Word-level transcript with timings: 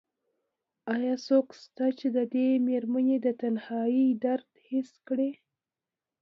ایا 0.95 1.13
څوک 1.27 1.47
شته 1.61 1.85
چې 1.99 2.07
د 2.15 2.17
دې 2.33 2.47
مېرمنې 2.67 3.17
د 3.21 3.27
تنهایۍ 3.41 4.07
درد 4.23 4.49
حس 4.67 4.91
کړي؟ 5.07 5.31